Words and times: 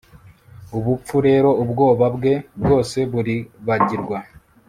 Ubupfu 0.77 1.15
rero 1.27 1.49
ubwoba 1.63 2.05
bwe 2.15 2.33
bwose 2.61 2.97
buribagirwa 3.11 4.17